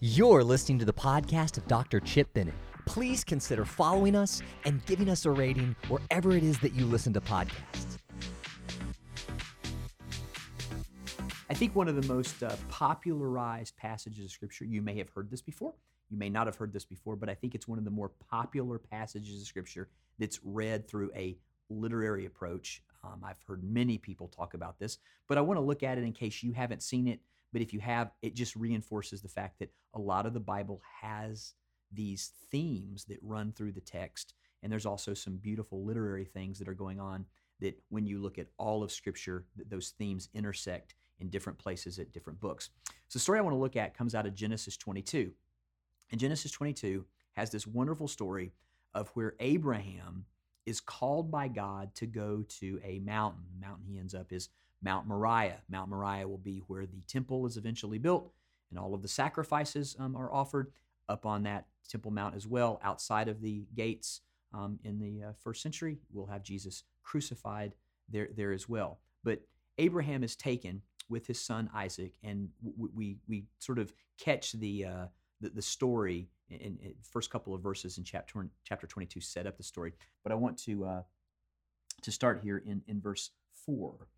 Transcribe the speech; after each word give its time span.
You're 0.00 0.44
listening 0.44 0.78
to 0.80 0.84
the 0.84 0.92
podcast 0.92 1.56
of 1.56 1.66
Dr. 1.68 2.00
Chip 2.00 2.30
Bennett. 2.34 2.52
Please 2.84 3.24
consider 3.24 3.64
following 3.64 4.14
us 4.14 4.42
and 4.66 4.84
giving 4.84 5.08
us 5.08 5.24
a 5.24 5.30
rating 5.30 5.74
wherever 5.88 6.32
it 6.32 6.44
is 6.44 6.58
that 6.58 6.74
you 6.74 6.84
listen 6.84 7.14
to 7.14 7.20
podcasts. 7.22 7.96
I 11.48 11.54
think 11.54 11.74
one 11.74 11.88
of 11.88 11.96
the 11.96 12.06
most 12.12 12.42
uh, 12.42 12.54
popularized 12.68 13.74
passages 13.78 14.26
of 14.26 14.30
Scripture, 14.30 14.66
you 14.66 14.82
may 14.82 14.98
have 14.98 15.08
heard 15.08 15.30
this 15.30 15.40
before, 15.40 15.72
you 16.10 16.18
may 16.18 16.28
not 16.28 16.46
have 16.46 16.56
heard 16.56 16.74
this 16.74 16.84
before, 16.84 17.16
but 17.16 17.30
I 17.30 17.34
think 17.34 17.54
it's 17.54 17.66
one 17.66 17.78
of 17.78 17.86
the 17.86 17.90
more 17.90 18.10
popular 18.30 18.78
passages 18.78 19.40
of 19.40 19.46
Scripture 19.46 19.88
that's 20.18 20.40
read 20.44 20.86
through 20.86 21.10
a 21.16 21.38
literary 21.70 22.26
approach. 22.26 22.82
Um, 23.02 23.22
I've 23.24 23.42
heard 23.48 23.64
many 23.64 23.96
people 23.96 24.28
talk 24.28 24.52
about 24.52 24.78
this, 24.78 24.98
but 25.26 25.38
I 25.38 25.40
want 25.40 25.56
to 25.56 25.62
look 25.64 25.82
at 25.82 25.96
it 25.96 26.04
in 26.04 26.12
case 26.12 26.42
you 26.42 26.52
haven't 26.52 26.82
seen 26.82 27.08
it. 27.08 27.20
But 27.56 27.62
if 27.62 27.72
you 27.72 27.80
have, 27.80 28.10
it 28.20 28.34
just 28.34 28.54
reinforces 28.54 29.22
the 29.22 29.30
fact 29.30 29.60
that 29.60 29.72
a 29.94 29.98
lot 29.98 30.26
of 30.26 30.34
the 30.34 30.40
Bible 30.40 30.82
has 31.00 31.54
these 31.90 32.32
themes 32.50 33.06
that 33.06 33.16
run 33.22 33.50
through 33.50 33.72
the 33.72 33.80
text. 33.80 34.34
And 34.62 34.70
there's 34.70 34.84
also 34.84 35.14
some 35.14 35.38
beautiful 35.38 35.82
literary 35.82 36.26
things 36.26 36.58
that 36.58 36.68
are 36.68 36.74
going 36.74 37.00
on 37.00 37.24
that 37.60 37.82
when 37.88 38.04
you 38.04 38.18
look 38.20 38.38
at 38.38 38.48
all 38.58 38.82
of 38.82 38.92
Scripture, 38.92 39.46
those 39.70 39.94
themes 39.96 40.28
intersect 40.34 40.96
in 41.18 41.30
different 41.30 41.58
places 41.58 41.98
at 41.98 42.12
different 42.12 42.38
books. 42.40 42.68
So 43.08 43.18
the 43.18 43.20
story 43.20 43.38
I 43.38 43.42
want 43.42 43.54
to 43.54 43.58
look 43.58 43.74
at 43.74 43.96
comes 43.96 44.14
out 44.14 44.26
of 44.26 44.34
Genesis 44.34 44.76
22. 44.76 45.32
And 46.10 46.20
Genesis 46.20 46.52
22 46.52 47.06
has 47.36 47.48
this 47.48 47.66
wonderful 47.66 48.06
story 48.06 48.52
of 48.92 49.08
where 49.14 49.32
Abraham 49.40 50.26
is 50.66 50.78
called 50.78 51.30
by 51.30 51.48
God 51.48 51.94
to 51.94 52.06
go 52.06 52.44
to 52.60 52.78
a 52.84 52.98
mountain. 52.98 53.44
The 53.50 53.66
mountain 53.66 53.86
he 53.86 53.98
ends 53.98 54.14
up 54.14 54.30
is 54.30 54.50
Mount 54.82 55.06
Moriah. 55.06 55.62
Mount 55.68 55.90
Moriah 55.90 56.28
will 56.28 56.38
be 56.38 56.62
where 56.66 56.86
the 56.86 57.02
temple 57.08 57.46
is 57.46 57.56
eventually 57.56 57.98
built 57.98 58.32
and 58.70 58.78
all 58.78 58.94
of 58.94 59.02
the 59.02 59.08
sacrifices 59.08 59.96
um, 59.98 60.16
are 60.16 60.32
offered 60.32 60.72
up 61.08 61.24
on 61.26 61.44
that 61.44 61.66
Temple 61.88 62.10
Mount 62.10 62.34
as 62.34 62.46
well. 62.46 62.80
Outside 62.82 63.28
of 63.28 63.40
the 63.40 63.64
gates 63.74 64.20
um, 64.52 64.78
in 64.84 64.98
the 64.98 65.28
uh, 65.28 65.32
first 65.38 65.62
century, 65.62 65.98
we'll 66.12 66.26
have 66.26 66.42
Jesus 66.42 66.84
crucified 67.02 67.74
there, 68.08 68.28
there 68.36 68.52
as 68.52 68.68
well. 68.68 68.98
But 69.22 69.42
Abraham 69.78 70.24
is 70.24 70.34
taken 70.36 70.82
with 71.08 71.26
his 71.26 71.40
son 71.40 71.70
Isaac, 71.72 72.14
and 72.24 72.48
we, 72.94 73.18
we, 73.28 73.44
sort 73.60 73.78
of 73.78 73.92
catch 74.18 74.52
the, 74.52 74.84
uh, 74.84 75.06
the, 75.40 75.50
the, 75.50 75.62
story 75.62 76.28
in, 76.50 76.78
in 76.82 76.94
first 77.08 77.30
couple 77.30 77.54
of 77.54 77.60
verses 77.60 77.98
in 77.98 78.02
chapter, 78.02 78.48
chapter 78.64 78.88
22 78.88 79.20
set 79.20 79.46
up 79.46 79.56
the 79.56 79.62
story. 79.62 79.92
But 80.24 80.32
I 80.32 80.34
want 80.34 80.58
to, 80.64 80.84
uh, 80.84 81.02
to 82.02 82.10
start 82.10 82.40
here 82.42 82.58
in, 82.58 82.82
in 82.88 83.00
verse 83.00 83.30
4 83.64 84.08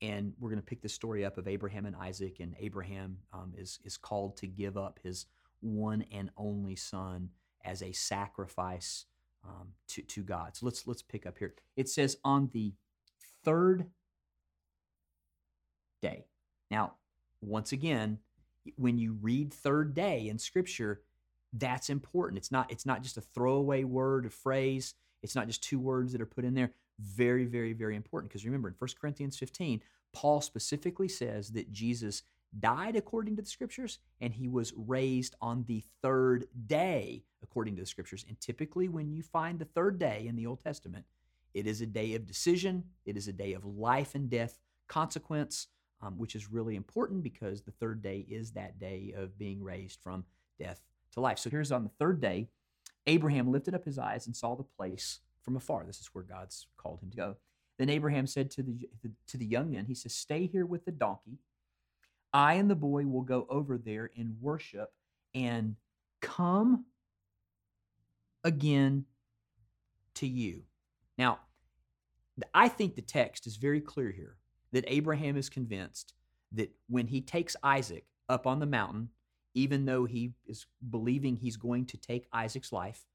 and 0.00 0.32
we're 0.38 0.50
going 0.50 0.60
to 0.60 0.66
pick 0.66 0.82
the 0.82 0.88
story 0.88 1.24
up 1.24 1.38
of 1.38 1.48
Abraham 1.48 1.86
and 1.86 1.96
Isaac, 1.96 2.40
and 2.40 2.54
Abraham 2.58 3.18
um, 3.32 3.52
is 3.56 3.78
is 3.84 3.96
called 3.96 4.36
to 4.38 4.46
give 4.46 4.76
up 4.76 5.00
his 5.02 5.26
one 5.60 6.04
and 6.12 6.30
only 6.36 6.76
son 6.76 7.30
as 7.64 7.82
a 7.82 7.92
sacrifice 7.92 9.06
um, 9.44 9.68
to 9.88 10.02
to 10.02 10.22
God. 10.22 10.56
So 10.56 10.66
let's 10.66 10.86
let's 10.86 11.02
pick 11.02 11.26
up 11.26 11.38
here. 11.38 11.54
It 11.76 11.88
says 11.88 12.16
on 12.24 12.50
the 12.52 12.72
third 13.44 13.86
day. 16.00 16.26
Now, 16.70 16.94
once 17.40 17.72
again, 17.72 18.18
when 18.76 18.98
you 18.98 19.16
read 19.20 19.52
third 19.52 19.94
day 19.94 20.28
in 20.28 20.38
Scripture, 20.38 21.02
that's 21.52 21.90
important. 21.90 22.38
It's 22.38 22.52
not 22.52 22.70
it's 22.70 22.86
not 22.86 23.02
just 23.02 23.16
a 23.16 23.22
throwaway 23.22 23.84
word 23.84 24.26
or 24.26 24.30
phrase. 24.30 24.94
It's 25.22 25.34
not 25.34 25.46
just 25.46 25.62
two 25.62 25.78
words 25.78 26.12
that 26.12 26.20
are 26.20 26.26
put 26.26 26.44
in 26.44 26.54
there. 26.54 26.72
Very, 26.98 27.44
very, 27.44 27.72
very 27.72 27.96
important. 27.96 28.30
Because 28.30 28.44
remember, 28.44 28.68
in 28.68 28.74
1 28.78 28.90
Corinthians 29.00 29.36
15, 29.36 29.82
Paul 30.12 30.40
specifically 30.40 31.08
says 31.08 31.50
that 31.50 31.72
Jesus 31.72 32.22
died 32.58 32.96
according 32.96 33.36
to 33.36 33.42
the 33.42 33.48
scriptures 33.48 33.98
and 34.20 34.32
he 34.32 34.48
was 34.48 34.72
raised 34.76 35.34
on 35.40 35.64
the 35.66 35.84
third 36.02 36.46
day 36.66 37.22
according 37.42 37.76
to 37.76 37.82
the 37.82 37.86
scriptures. 37.86 38.24
And 38.26 38.40
typically, 38.40 38.88
when 38.88 39.10
you 39.10 39.22
find 39.22 39.58
the 39.58 39.64
third 39.64 39.98
day 39.98 40.26
in 40.26 40.36
the 40.36 40.46
Old 40.46 40.60
Testament, 40.60 41.04
it 41.54 41.66
is 41.66 41.80
a 41.80 41.86
day 41.86 42.14
of 42.14 42.26
decision, 42.26 42.84
it 43.04 43.16
is 43.16 43.28
a 43.28 43.32
day 43.32 43.52
of 43.52 43.64
life 43.64 44.14
and 44.14 44.30
death 44.30 44.58
consequence, 44.86 45.68
um, 46.02 46.18
which 46.18 46.34
is 46.34 46.50
really 46.50 46.76
important 46.76 47.22
because 47.22 47.62
the 47.62 47.70
third 47.72 48.02
day 48.02 48.24
is 48.28 48.52
that 48.52 48.78
day 48.78 49.14
of 49.16 49.38
being 49.38 49.62
raised 49.62 50.00
from 50.00 50.24
death 50.58 50.80
to 51.12 51.20
life. 51.20 51.38
So 51.38 51.50
here's 51.50 51.72
on 51.72 51.84
the 51.84 51.90
third 51.90 52.20
day, 52.20 52.48
Abraham 53.08 53.50
lifted 53.50 53.74
up 53.74 53.84
his 53.84 53.98
eyes 53.98 54.26
and 54.26 54.36
saw 54.36 54.54
the 54.54 54.62
place 54.62 55.20
from 55.42 55.56
afar. 55.56 55.84
This 55.84 56.00
is 56.00 56.10
where 56.12 56.24
God's 56.24 56.66
called 56.76 57.02
him 57.02 57.10
to 57.10 57.16
go. 57.16 57.36
Then 57.78 57.88
Abraham 57.88 58.26
said 58.26 58.50
to 58.52 58.62
the, 58.62 58.88
to 59.28 59.36
the 59.36 59.46
young 59.46 59.70
men, 59.70 59.86
he 59.86 59.94
says, 59.94 60.14
Stay 60.14 60.46
here 60.46 60.66
with 60.66 60.84
the 60.84 60.92
donkey. 60.92 61.38
I 62.32 62.54
and 62.54 62.68
the 62.68 62.76
boy 62.76 63.06
will 63.06 63.22
go 63.22 63.46
over 63.48 63.78
there 63.78 64.10
and 64.16 64.36
worship 64.40 64.92
and 65.34 65.76
come 66.20 66.84
again 68.44 69.06
to 70.14 70.26
you. 70.26 70.62
Now, 71.16 71.40
I 72.52 72.68
think 72.68 72.94
the 72.94 73.02
text 73.02 73.46
is 73.46 73.56
very 73.56 73.80
clear 73.80 74.10
here 74.10 74.36
that 74.72 74.84
Abraham 74.86 75.36
is 75.36 75.48
convinced 75.48 76.14
that 76.52 76.70
when 76.88 77.06
he 77.06 77.20
takes 77.20 77.56
Isaac 77.62 78.04
up 78.28 78.46
on 78.46 78.58
the 78.58 78.66
mountain, 78.66 79.08
even 79.58 79.86
though 79.86 80.04
he 80.04 80.32
is 80.46 80.66
believing 80.88 81.36
he's 81.36 81.56
going 81.56 81.84
to 81.86 81.96
take 81.96 82.28
Isaac's 82.32 82.72
life, 82.72 83.06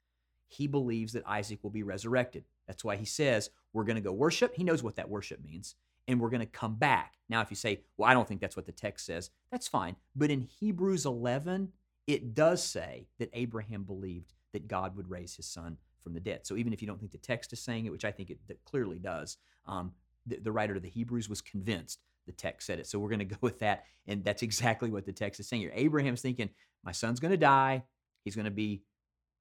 he 0.47 0.67
believes 0.67 1.13
that 1.13 1.23
Isaac 1.25 1.59
will 1.63 1.71
be 1.71 1.83
resurrected. 1.83 2.43
That's 2.67 2.83
why 2.83 2.97
he 2.97 3.05
says, 3.05 3.49
We're 3.71 3.85
going 3.85 3.95
to 3.95 4.01
go 4.01 4.11
worship. 4.11 4.53
He 4.55 4.63
knows 4.63 4.83
what 4.83 4.97
that 4.97 5.09
worship 5.09 5.43
means. 5.43 5.75
And 6.07 6.19
we're 6.19 6.29
going 6.29 6.41
to 6.41 6.45
come 6.45 6.75
back. 6.75 7.13
Now, 7.29 7.39
if 7.41 7.49
you 7.49 7.55
say, 7.55 7.81
Well, 7.97 8.09
I 8.09 8.13
don't 8.13 8.27
think 8.27 8.41
that's 8.41 8.57
what 8.57 8.65
the 8.65 8.73
text 8.73 9.05
says, 9.05 9.29
that's 9.51 9.67
fine. 9.67 9.95
But 10.15 10.31
in 10.31 10.41
Hebrews 10.41 11.05
11, 11.05 11.71
it 12.07 12.33
does 12.33 12.61
say 12.61 13.07
that 13.19 13.29
Abraham 13.33 13.83
believed 13.83 14.33
that 14.51 14.67
God 14.67 14.97
would 14.97 15.09
raise 15.09 15.35
his 15.35 15.45
son 15.45 15.77
from 16.01 16.13
the 16.13 16.19
dead. 16.19 16.45
So 16.45 16.57
even 16.57 16.73
if 16.73 16.81
you 16.81 16.87
don't 16.87 16.99
think 16.99 17.13
the 17.13 17.17
text 17.17 17.53
is 17.53 17.61
saying 17.61 17.85
it, 17.85 17.91
which 17.91 18.05
I 18.05 18.11
think 18.11 18.29
it 18.29 18.39
clearly 18.65 18.99
does, 18.99 19.37
um, 19.65 19.93
the, 20.25 20.37
the 20.37 20.51
writer 20.51 20.75
of 20.75 20.81
the 20.81 20.89
Hebrews 20.89 21.29
was 21.29 21.41
convinced 21.41 22.01
the 22.25 22.31
text 22.31 22.67
said 22.67 22.79
it. 22.79 22.87
So 22.87 22.99
we're 22.99 23.09
going 23.09 23.19
to 23.19 23.25
go 23.25 23.37
with 23.41 23.59
that. 23.59 23.85
And 24.07 24.23
that's 24.23 24.41
exactly 24.41 24.89
what 24.89 25.05
the 25.05 25.13
text 25.13 25.39
is 25.39 25.47
saying 25.47 25.61
here. 25.61 25.71
Abraham's 25.73 26.21
thinking, 26.21 26.49
My 26.83 26.91
son's 26.91 27.19
going 27.19 27.31
to 27.31 27.37
die. 27.37 27.83
He's 28.23 28.35
going 28.35 28.45
to 28.45 28.51
be 28.51 28.83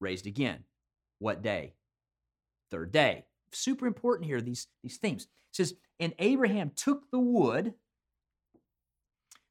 raised 0.00 0.26
again. 0.26 0.64
What 1.18 1.42
day? 1.42 1.74
Third 2.70 2.92
day. 2.92 3.24
Super 3.52 3.86
important 3.86 4.26
here, 4.26 4.40
these, 4.40 4.66
these 4.82 4.96
themes. 4.96 5.24
It 5.24 5.56
says, 5.56 5.74
And 6.00 6.14
Abraham 6.18 6.72
took 6.74 7.10
the 7.10 7.18
wood 7.18 7.74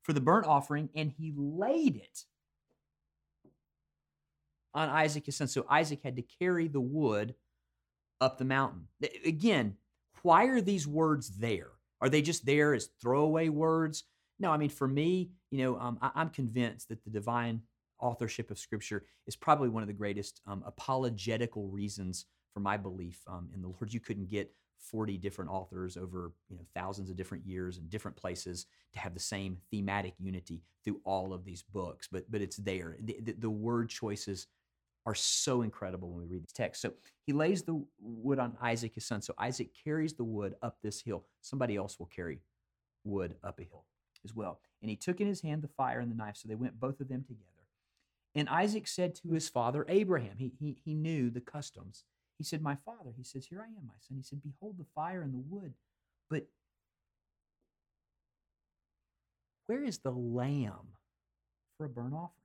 for 0.03 0.13
the 0.13 0.22
burnt 0.22 0.48
offering 0.48 0.90
and 0.96 1.12
he 1.12 1.34
laid 1.36 1.96
it 1.96 2.25
on 4.74 4.90
Isaac 4.90 5.25
his 5.25 5.36
son. 5.36 5.48
So 5.48 5.66
Isaac 5.69 6.02
had 6.03 6.16
to 6.16 6.24
carry 6.40 6.68
the 6.68 6.81
wood 6.81 7.36
up 8.19 8.38
the 8.38 8.46
mountain. 8.46 8.88
Again, 9.25 9.75
why 10.22 10.46
are 10.46 10.62
these 10.62 10.88
words 10.88 11.30
there? 11.38 11.72
Are 12.01 12.09
they 12.09 12.22
just 12.22 12.45
there 12.45 12.73
as 12.73 12.89
throwaway 13.01 13.50
words? 13.50 14.03
No, 14.39 14.51
I 14.51 14.57
mean, 14.57 14.69
for 14.69 14.88
me, 14.88 15.31
you 15.51 15.59
know, 15.59 15.79
um, 15.79 16.00
I, 16.01 16.22
am 16.22 16.29
convinced 16.29 16.89
that 16.89 17.03
the 17.03 17.12
divine 17.12 17.62
authorship 18.00 18.50
of 18.50 18.57
Scripture 18.57 19.06
is 19.28 19.35
probably 19.35 19.69
one 19.69 19.84
of 19.84 19.88
the 19.88 19.94
greatest 19.94 20.41
um, 20.47 20.63
apologetical 20.66 21.67
reasons 21.67 22.25
for 22.53 22.59
my 22.59 22.75
belief 22.75 23.22
um, 23.28 23.50
in 23.53 23.62
the 23.62 23.67
Lord. 23.67 23.94
You 23.94 24.00
couldn't 24.00 24.29
get 24.29 24.51
40 24.81 25.17
different 25.17 25.51
authors 25.51 25.95
over 25.95 26.34
you 26.50 26.57
know 26.57 26.63
thousands 26.73 27.09
of 27.09 27.16
different 27.16 27.45
years 27.45 27.78
and 27.78 27.89
different 27.89 28.18
places 28.18 28.66
to 28.94 29.00
have 29.00 29.13
the 29.13 29.19
same 29.19 29.57
thematic 29.69 30.13
unity 30.19 30.63
through 30.83 31.00
all 31.03 31.33
of 31.33 31.45
these 31.45 31.62
books 31.62 32.07
but 32.12 32.29
but 32.31 32.41
it's 32.41 32.57
there 32.57 32.97
the, 33.01 33.18
the, 33.22 33.33
the, 33.33 33.50
word 33.50 33.89
choices 33.89 34.47
are 35.06 35.16
so 35.16 35.62
incredible 35.62 36.09
when 36.09 36.19
we 36.19 36.25
read 36.25 36.44
these 36.44 36.53
texts. 36.53 36.81
so 36.81 36.94
he 37.25 37.34
lays 37.34 37.63
the 37.63 37.84
wood 38.00 38.39
on 38.39 38.56
isaac 38.62 38.94
his 38.94 39.06
son 39.06 39.22
so 39.22 39.34
isaac 39.38 39.69
carries 39.84 40.13
the 40.13 40.23
wood 40.23 40.56
up 40.62 40.78
this 40.81 41.01
hill 41.01 41.25
somebody 41.41 41.75
else 41.75 41.97
will 41.97 42.07
carry 42.07 42.39
wood 43.03 43.35
up 43.44 43.59
a 43.59 43.63
hill 43.63 43.85
as 44.23 44.35
well 44.35 44.59
and 44.81 44.89
he 44.89 44.95
took 44.95 45.19
in 45.19 45.28
his 45.28 45.41
hand 45.41 45.62
the 45.62 45.67
fire 45.67 46.00
and 46.00 46.12
the 46.12 46.16
knife 46.16 46.38
so 46.38 46.47
they 46.47 46.56
went 46.56 46.79
both 46.79 47.00
of 47.00 47.07
them 47.07 47.24
together 47.24 47.51
and 48.36 48.48
Isaac 48.48 48.88
said 48.88 49.15
to 49.15 49.31
his 49.31 49.50
father 49.50 49.86
Abraham, 49.89 50.38
he, 50.38 50.51
he, 50.57 50.77
he 50.83 50.94
knew 50.94 51.30
the 51.30 51.42
customs. 51.42 52.06
He 52.38 52.44
said, 52.44 52.62
My 52.62 52.77
father, 52.86 53.12
he 53.15 53.24
says, 53.24 53.45
Here 53.45 53.62
I 53.62 53.65
am, 53.65 53.86
my 53.88 53.94
son. 54.00 54.18
He 54.18 54.24
said, 54.24 54.42
Behold 54.42 54.75
the 54.77 54.86
fire 54.95 55.21
and 55.21 55.33
the 55.33 55.44
wood, 55.50 55.74
but 56.30 56.47
where 59.65 59.83
is 59.83 60.00
the 60.00 60.12
lamb 60.12 60.95
for 61.77 61.86
a 61.86 61.89
burnt 61.89 62.13
offering? 62.13 62.41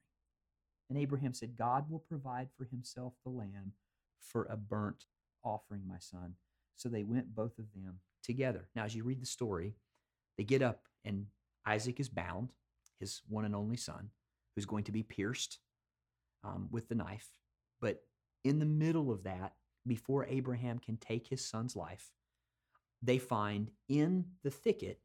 And 0.88 0.98
Abraham 0.98 1.34
said, 1.34 1.56
God 1.56 1.90
will 1.90 1.98
provide 1.98 2.48
for 2.56 2.64
himself 2.64 3.14
the 3.24 3.30
lamb 3.30 3.72
for 4.20 4.44
a 4.44 4.56
burnt 4.56 5.04
offering, 5.44 5.82
my 5.86 5.98
son. 5.98 6.34
So 6.76 6.88
they 6.88 7.02
went, 7.02 7.34
both 7.34 7.58
of 7.58 7.66
them, 7.74 8.00
together. 8.22 8.68
Now, 8.74 8.84
as 8.84 8.94
you 8.94 9.04
read 9.04 9.20
the 9.20 9.26
story, 9.26 9.74
they 10.36 10.44
get 10.44 10.62
up, 10.62 10.82
and 11.04 11.26
Isaac 11.66 11.98
is 11.98 12.08
bound, 12.08 12.52
his 13.00 13.22
one 13.28 13.44
and 13.44 13.54
only 13.54 13.76
son, 13.76 14.10
who's 14.54 14.66
going 14.66 14.84
to 14.84 14.92
be 14.92 15.02
pierced 15.02 15.58
um, 16.44 16.68
with 16.70 16.88
the 16.88 16.94
knife. 16.94 17.28
But 17.80 18.02
in 18.44 18.58
the 18.58 18.66
middle 18.66 19.10
of 19.10 19.24
that, 19.24 19.54
before 19.86 20.26
Abraham 20.26 20.78
can 20.78 20.96
take 20.96 21.28
his 21.28 21.44
son's 21.44 21.76
life, 21.76 22.10
they 23.02 23.18
find 23.18 23.70
in 23.88 24.24
the 24.42 24.50
thicket 24.50 25.00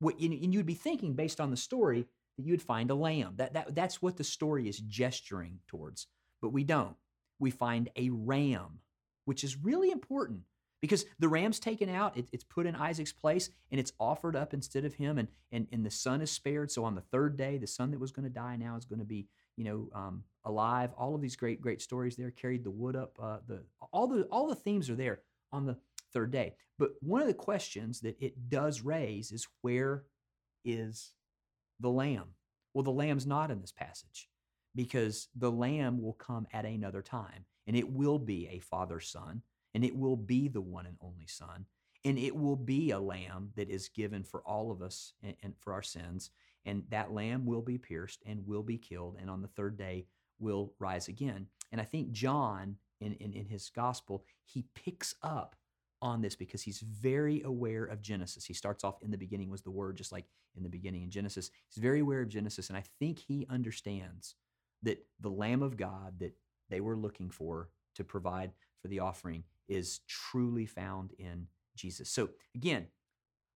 what 0.00 0.18
and 0.20 0.52
you 0.52 0.58
would 0.58 0.66
be 0.66 0.74
thinking 0.74 1.14
based 1.14 1.40
on 1.40 1.50
the 1.50 1.56
story 1.56 2.06
that 2.38 2.46
you 2.46 2.52
would 2.52 2.62
find 2.62 2.90
a 2.90 2.94
lamb. 2.94 3.34
That, 3.36 3.52
that, 3.52 3.74
that's 3.74 4.00
what 4.00 4.16
the 4.16 4.24
story 4.24 4.68
is 4.68 4.78
gesturing 4.78 5.58
towards. 5.66 6.06
But 6.40 6.52
we 6.52 6.64
don't. 6.64 6.96
We 7.38 7.50
find 7.50 7.90
a 7.96 8.08
ram, 8.10 8.78
which 9.26 9.44
is 9.44 9.62
really 9.62 9.90
important 9.90 10.42
because 10.80 11.04
the 11.18 11.28
ram's 11.28 11.58
taken 11.58 11.88
out, 11.88 12.16
it, 12.16 12.28
it's 12.32 12.44
put 12.44 12.66
in 12.66 12.76
Isaac's 12.76 13.12
place, 13.12 13.50
and 13.70 13.80
it's 13.80 13.92
offered 13.98 14.36
up 14.36 14.54
instead 14.54 14.84
of 14.84 14.94
him, 14.94 15.18
and, 15.18 15.28
and, 15.50 15.66
and 15.72 15.84
the 15.84 15.90
son 15.90 16.20
is 16.20 16.30
spared. 16.30 16.70
So 16.70 16.84
on 16.84 16.94
the 16.94 17.00
third 17.00 17.36
day, 17.36 17.58
the 17.58 17.66
son 17.66 17.90
that 17.90 18.00
was 18.00 18.12
going 18.12 18.24
to 18.24 18.30
die 18.30 18.56
now 18.56 18.76
is 18.76 18.84
going 18.84 19.00
to 19.00 19.04
be, 19.04 19.26
you 19.56 19.64
know, 19.64 19.88
um, 19.92 20.22
alive. 20.44 20.90
All 20.96 21.14
of 21.14 21.20
these 21.20 21.36
great, 21.36 21.60
great 21.60 21.82
stories 21.82 22.16
there 22.16 22.30
carried 22.30 22.62
the 22.62 22.70
wood 22.70 22.94
up. 22.94 23.18
Uh, 23.20 23.38
the 23.48 23.62
all 23.92 24.06
the 24.06 24.22
all 24.24 24.46
the 24.46 24.54
themes 24.54 24.88
are 24.88 24.94
there 24.94 25.20
on 25.52 25.66
the 25.66 25.76
third 26.12 26.30
day. 26.30 26.54
But 26.78 26.92
one 27.00 27.20
of 27.20 27.26
the 27.26 27.34
questions 27.34 28.00
that 28.00 28.16
it 28.20 28.48
does 28.48 28.82
raise 28.82 29.32
is 29.32 29.48
where 29.62 30.04
is 30.64 31.12
the 31.80 31.90
lamb? 31.90 32.34
Well, 32.74 32.84
the 32.84 32.90
lamb's 32.90 33.26
not 33.26 33.50
in 33.50 33.60
this 33.60 33.72
passage 33.72 34.28
because 34.74 35.28
the 35.34 35.50
lamb 35.50 36.00
will 36.00 36.12
come 36.12 36.46
at 36.52 36.64
another 36.64 37.02
time 37.02 37.44
and 37.66 37.76
it 37.76 37.90
will 37.90 38.18
be 38.18 38.48
a 38.48 38.60
father 38.60 39.00
son 39.00 39.42
and 39.74 39.84
it 39.84 39.96
will 39.96 40.16
be 40.16 40.48
the 40.48 40.60
one 40.60 40.86
and 40.86 40.96
only 41.00 41.26
son 41.26 41.66
and 42.04 42.18
it 42.18 42.34
will 42.34 42.56
be 42.56 42.90
a 42.90 42.98
lamb 42.98 43.50
that 43.56 43.68
is 43.68 43.88
given 43.88 44.22
for 44.22 44.40
all 44.42 44.70
of 44.70 44.82
us 44.82 45.14
and, 45.22 45.34
and 45.42 45.54
for 45.58 45.72
our 45.72 45.82
sins 45.82 46.30
and 46.64 46.84
that 46.90 47.12
lamb 47.12 47.44
will 47.44 47.62
be 47.62 47.78
pierced 47.78 48.22
and 48.26 48.46
will 48.46 48.62
be 48.62 48.78
killed 48.78 49.16
and 49.20 49.30
on 49.30 49.42
the 49.42 49.48
third 49.48 49.76
day 49.76 50.06
will 50.38 50.72
rise 50.78 51.08
again 51.08 51.46
and 51.72 51.80
i 51.80 51.84
think 51.84 52.12
john 52.12 52.76
in, 53.00 53.14
in, 53.14 53.32
in 53.32 53.46
his 53.46 53.70
gospel 53.70 54.24
he 54.44 54.64
picks 54.74 55.14
up 55.22 55.56
on 56.00 56.20
this 56.20 56.36
because 56.36 56.62
he's 56.62 56.80
very 56.80 57.42
aware 57.42 57.84
of 57.84 58.02
Genesis. 58.02 58.44
He 58.44 58.54
starts 58.54 58.84
off 58.84 59.02
in 59.02 59.10
the 59.10 59.18
beginning 59.18 59.50
was 59.50 59.62
the 59.62 59.70
word, 59.70 59.96
just 59.96 60.12
like 60.12 60.26
in 60.56 60.62
the 60.62 60.68
beginning 60.68 61.02
in 61.02 61.10
Genesis. 61.10 61.50
He's 61.68 61.82
very 61.82 62.00
aware 62.00 62.22
of 62.22 62.28
Genesis, 62.28 62.68
and 62.68 62.76
I 62.76 62.84
think 62.98 63.18
he 63.18 63.46
understands 63.50 64.34
that 64.82 65.04
the 65.20 65.30
Lamb 65.30 65.62
of 65.62 65.76
God 65.76 66.20
that 66.20 66.36
they 66.70 66.80
were 66.80 66.96
looking 66.96 67.30
for 67.30 67.70
to 67.96 68.04
provide 68.04 68.52
for 68.80 68.88
the 68.88 69.00
offering 69.00 69.44
is 69.68 70.00
truly 70.06 70.66
found 70.66 71.12
in 71.18 71.46
Jesus. 71.76 72.08
So 72.10 72.30
again, 72.54 72.86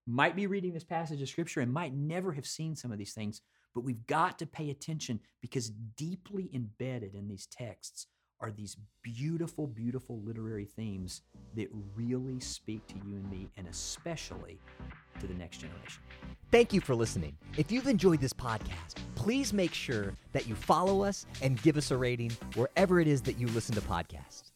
might 0.06 0.34
be 0.34 0.48
reading 0.48 0.72
this 0.72 0.84
passage 0.84 1.22
of 1.22 1.28
scripture 1.28 1.60
and 1.60 1.72
might 1.72 1.94
never 1.94 2.32
have 2.32 2.46
seen 2.46 2.74
some 2.74 2.90
of 2.90 2.98
these 2.98 3.14
things, 3.14 3.40
but 3.74 3.84
we've 3.84 4.06
got 4.06 4.38
to 4.40 4.46
pay 4.46 4.70
attention 4.70 5.20
because 5.40 5.70
deeply 5.96 6.50
embedded 6.52 7.14
in 7.14 7.28
these 7.28 7.46
texts 7.46 8.08
are 8.42 8.50
these 8.50 8.76
beautiful, 9.02 9.66
beautiful 9.66 10.20
literary 10.20 10.64
themes 10.64 11.22
that 11.56 11.68
really 11.94 12.40
speak 12.40 12.86
to 12.88 12.94
you 12.96 13.14
and 13.14 13.30
me, 13.30 13.48
and 13.56 13.66
especially 13.68 14.58
to 15.20 15.26
the 15.26 15.34
next 15.34 15.58
generation. 15.58 16.02
Thank 16.50 16.72
you 16.72 16.80
for 16.80 16.94
listening. 16.94 17.36
If 17.56 17.72
you've 17.72 17.86
enjoyed 17.86 18.20
this 18.20 18.32
podcast, 18.32 18.96
please 19.14 19.52
make 19.52 19.72
sure 19.72 20.14
that 20.32 20.46
you 20.46 20.54
follow 20.54 21.02
us 21.02 21.24
and 21.40 21.60
give 21.62 21.76
us 21.76 21.90
a 21.90 21.96
rating 21.96 22.32
wherever 22.54 23.00
it 23.00 23.08
is 23.08 23.22
that 23.22 23.38
you 23.38 23.46
listen 23.48 23.74
to 23.76 23.80
podcasts. 23.80 24.51